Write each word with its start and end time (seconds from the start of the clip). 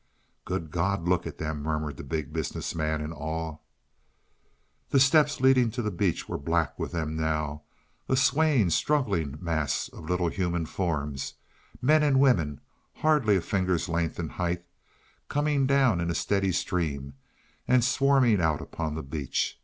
"Good 0.45 0.71
God, 0.71 1.07
look 1.07 1.27
at 1.27 1.37
them," 1.37 1.61
murmured 1.61 1.97
the 1.97 2.03
Big 2.03 2.33
Business 2.33 2.73
Man 2.73 3.01
in 3.01 3.13
awe. 3.13 3.57
The 4.89 4.99
steps 4.99 5.39
leading 5.39 5.69
to 5.69 5.83
the 5.83 5.91
beach 5.91 6.27
were 6.27 6.39
black 6.39 6.79
with 6.79 6.91
them 6.91 7.15
now 7.15 7.61
a 8.09 8.17
swaying, 8.17 8.71
struggling 8.71 9.37
mass 9.39 9.89
of 9.89 10.09
little 10.09 10.29
human 10.29 10.65
forms, 10.65 11.35
men 11.83 12.01
and 12.01 12.19
women, 12.19 12.61
hardly 12.95 13.35
a 13.37 13.41
finger's 13.41 13.87
length 13.87 14.17
in 14.17 14.29
height, 14.29 14.65
coming 15.29 15.67
down 15.67 16.01
in 16.01 16.09
a 16.09 16.15
steady 16.15 16.51
stream 16.51 17.13
and 17.67 17.83
swarming 17.85 18.41
out 18.41 18.59
upon 18.59 18.95
the 18.95 19.03
beach. 19.03 19.59